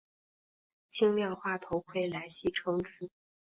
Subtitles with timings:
[0.89, 3.11] 轻量化头盔来戏称之。